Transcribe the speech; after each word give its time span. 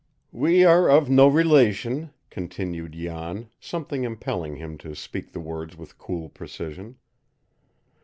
"We 0.33 0.65
are 0.65 0.89
of 0.89 1.11
no 1.11 1.27
relation," 1.27 2.09
continued 2.31 2.93
Jan, 2.93 3.49
something 3.59 4.03
impelling 4.03 4.55
him 4.55 4.79
to 4.79 4.95
speak 4.95 5.31
the 5.31 5.39
words 5.39 5.77
with 5.77 5.99
cool 5.99 6.27
precision. 6.29 6.97